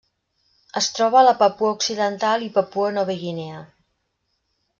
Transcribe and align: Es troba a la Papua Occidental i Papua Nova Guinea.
Es 0.79 0.87
troba 0.99 1.19
a 1.19 1.23
la 1.27 1.35
Papua 1.41 1.73
Occidental 1.75 2.47
i 2.47 2.49
Papua 2.57 2.91
Nova 2.97 3.19
Guinea. 3.21 3.61